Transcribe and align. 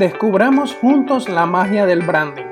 Descubramos 0.00 0.74
juntos 0.76 1.28
la 1.28 1.44
magia 1.44 1.84
del 1.84 2.00
branding. 2.00 2.46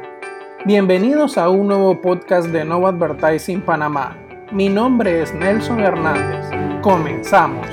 Bienvenidos 0.66 1.38
a 1.38 1.48
un 1.48 1.68
nuevo 1.68 1.98
podcast 1.98 2.48
de 2.48 2.62
Nova 2.62 2.90
Advertising 2.90 3.62
Panamá. 3.62 4.18
Mi 4.52 4.68
nombre 4.68 5.22
es 5.22 5.32
Nelson 5.32 5.80
Hernández. 5.80 6.44
Comenzamos. 6.82 7.66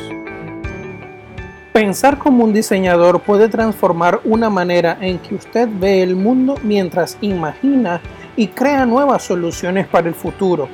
Pensar 1.73 2.17
como 2.17 2.46
un 2.46 2.53
diseñador 2.53 3.19
puede 3.19 3.49
transformar 3.49 4.21
una 4.23 4.50
manera 4.50 4.98
en 5.02 5.20
que 5.20 5.36
usted 5.36 5.68
ve 5.70 6.02
el 6.02 6.16
mundo 6.16 6.55
mientras 6.64 7.18
imagina 7.20 8.00
y 8.38 8.48
crea 8.48 8.86
nuevas 8.86 9.23
soluciones 9.23 9.88
para 9.88 10.07
el 10.07 10.16
futuro. 10.16 10.70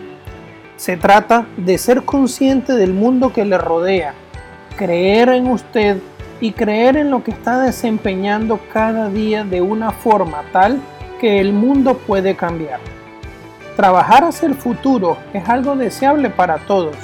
Se 0.75 0.95
trata 0.95 1.47
de 1.57 1.79
ser 1.79 2.03
consciente 2.03 2.73
del 2.73 2.93
mundo 2.93 3.33
que 3.33 3.45
le 3.45 3.57
rodea, 3.57 4.13
creer 4.77 5.29
en 5.29 5.47
usted 5.47 5.97
y 6.41 6.51
creer 6.51 6.97
en 6.97 7.11
lo 7.11 7.23
que 7.23 7.31
está 7.31 7.61
desempeñando 7.61 8.59
cada 8.73 9.09
día 9.09 9.43
de 9.43 9.61
una 9.61 9.91
forma 9.91 10.43
tal 10.51 10.81
que 11.19 11.39
el 11.39 11.53
mundo 11.53 11.97
puede 11.99 12.35
cambiar. 12.35 12.79
Trabajar 13.75 14.23
hacia 14.23 14.47
el 14.47 14.55
futuro 14.55 15.17
es 15.33 15.47
algo 15.47 15.75
deseable 15.75 16.31
para 16.31 16.57
todos. 16.57 16.95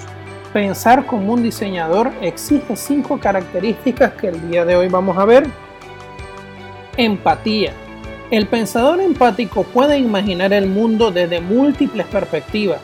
Pensar 0.51 1.05
como 1.05 1.33
un 1.33 1.43
diseñador 1.43 2.11
exige 2.21 2.75
cinco 2.75 3.19
características 3.19 4.13
que 4.13 4.29
el 4.29 4.49
día 4.49 4.65
de 4.65 4.75
hoy 4.75 4.87
vamos 4.87 5.17
a 5.17 5.25
ver. 5.25 5.47
Empatía. 6.97 7.73
El 8.31 8.47
pensador 8.47 8.99
empático 8.99 9.63
puede 9.63 9.99
imaginar 9.99 10.51
el 10.51 10.67
mundo 10.67 11.11
desde 11.11 11.39
múltiples 11.39 12.07
perspectivas, 12.07 12.79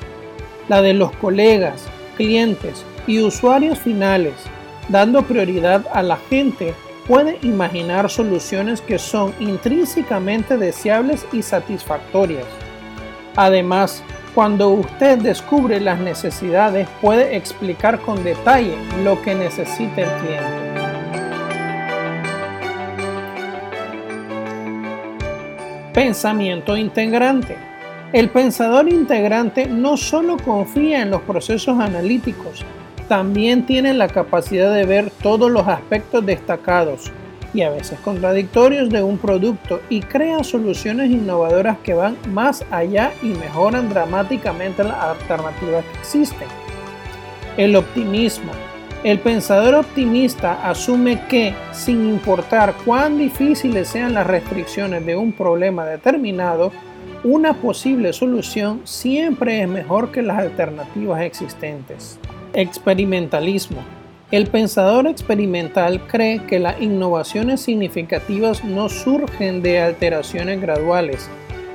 la 0.69 0.81
de 0.81 0.93
los 0.93 1.11
colegas, 1.13 1.85
clientes 2.15 2.85
y 3.07 3.19
usuarios 3.19 3.79
finales, 3.79 4.33
dando 4.89 5.23
prioridad 5.23 5.85
a 5.93 6.03
la 6.03 6.17
gente, 6.17 6.73
puede 7.07 7.37
imaginar 7.41 8.09
soluciones 8.09 8.81
que 8.81 8.99
son 8.99 9.33
intrínsecamente 9.39 10.57
deseables 10.57 11.25
y 11.31 11.41
satisfactorias. 11.41 12.45
Además, 13.35 14.03
cuando 14.35 14.69
usted 14.69 15.19
descubre 15.19 15.79
las 15.79 15.99
necesidades, 15.99 16.87
puede 17.01 17.35
explicar 17.35 17.99
con 17.99 18.23
detalle 18.23 18.75
lo 19.03 19.21
que 19.21 19.35
necesita 19.35 20.01
el 20.01 20.21
cliente. 20.21 20.63
Pensamiento 25.93 26.75
integrante. 26.75 27.55
El 28.11 28.29
pensador 28.29 28.89
integrante 28.89 29.67
no 29.67 29.97
solo 29.97 30.37
confía 30.37 31.03
en 31.03 31.11
los 31.11 31.21
procesos 31.21 31.79
analíticos, 31.79 32.65
también 33.07 33.65
tiene 33.65 33.93
la 33.93 34.07
capacidad 34.07 34.73
de 34.73 34.85
ver 34.85 35.11
todos 35.21 35.51
los 35.51 35.67
aspectos 35.67 36.25
destacados 36.25 37.11
y 37.53 37.61
a 37.61 37.69
veces 37.69 37.99
contradictorios 37.99 38.89
de 38.89 39.03
un 39.03 39.17
producto 39.17 39.79
y 39.89 40.01
crea 40.01 40.43
soluciones 40.43 41.11
innovadoras 41.11 41.77
que 41.83 41.93
van 41.93 42.17
más 42.31 42.65
allá 42.71 43.11
y 43.21 43.27
mejoran 43.27 43.89
dramáticamente 43.89 44.83
las 44.83 44.97
alternativas 44.97 45.85
que 45.85 45.99
existen. 45.99 46.47
El 47.57 47.75
optimismo. 47.75 48.51
El 49.03 49.19
pensador 49.19 49.75
optimista 49.75 50.67
asume 50.67 51.27
que, 51.27 51.53
sin 51.73 52.09
importar 52.09 52.73
cuán 52.85 53.17
difíciles 53.17 53.89
sean 53.89 54.13
las 54.13 54.25
restricciones 54.25 55.05
de 55.05 55.17
un 55.17 55.33
problema 55.33 55.85
determinado, 55.85 56.71
una 57.25 57.53
posible 57.53 58.13
solución 58.13 58.81
siempre 58.85 59.61
es 59.61 59.67
mejor 59.67 60.11
que 60.11 60.21
las 60.21 60.39
alternativas 60.39 61.21
existentes. 61.21 62.17
Experimentalismo. 62.55 63.81
El 64.29 64.45
pensador 64.45 65.07
experimental 65.07 66.05
cree 66.05 66.45
que 66.45 66.59
las 66.59 66.79
innovaciones 66.79 67.61
significativas 67.61 68.63
no 68.63 68.89
surgen 68.89 69.63
de 69.63 69.81
alteraciones 69.81 70.61
graduales. 70.61 71.27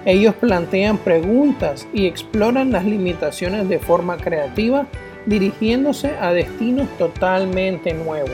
Ellos 0.04 0.36
plantean 0.36 0.98
preguntas 0.98 1.88
y 1.92 2.06
exploran 2.06 2.70
las 2.70 2.84
limitaciones 2.84 3.68
de 3.68 3.80
forma 3.80 4.18
creativa, 4.18 4.86
dirigiéndose 5.26 6.14
a 6.20 6.32
destinos 6.32 6.86
totalmente 6.96 7.92
nuevos. 7.92 8.30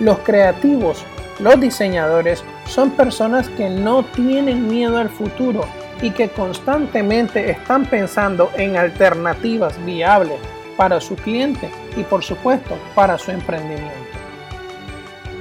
Los 0.00 0.18
creativos, 0.20 1.04
los 1.38 1.60
diseñadores, 1.60 2.42
son 2.66 2.92
personas 2.92 3.50
que 3.50 3.68
no 3.68 4.06
tienen 4.06 4.68
miedo 4.68 4.96
al 4.96 5.10
futuro 5.10 5.66
y 6.00 6.12
que 6.12 6.30
constantemente 6.30 7.50
están 7.50 7.84
pensando 7.84 8.50
en 8.56 8.76
alternativas 8.76 9.84
viables 9.84 10.40
para 10.76 11.00
su 11.00 11.16
cliente 11.16 11.70
y 11.96 12.02
por 12.02 12.22
supuesto 12.22 12.76
para 12.94 13.18
su 13.18 13.30
emprendimiento. 13.30 13.92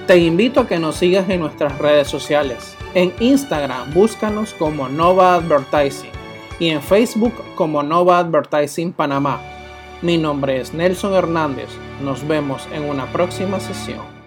Te 0.07 0.17
invito 0.17 0.61
a 0.61 0.67
que 0.67 0.79
nos 0.79 0.97
sigas 0.97 1.29
en 1.29 1.39
nuestras 1.39 1.77
redes 1.79 2.07
sociales. 2.07 2.75
En 2.93 3.13
Instagram 3.19 3.93
búscanos 3.93 4.53
como 4.53 4.89
Nova 4.89 5.35
Advertising 5.35 6.11
y 6.59 6.69
en 6.69 6.81
Facebook 6.81 7.33
como 7.55 7.83
Nova 7.83 8.19
Advertising 8.19 8.93
Panamá. 8.93 9.41
Mi 10.01 10.17
nombre 10.17 10.59
es 10.59 10.73
Nelson 10.73 11.13
Hernández. 11.13 11.69
Nos 12.03 12.27
vemos 12.27 12.67
en 12.73 12.83
una 12.83 13.05
próxima 13.13 13.59
sesión. 13.59 14.22